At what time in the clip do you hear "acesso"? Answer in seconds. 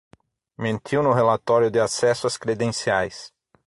1.79-2.25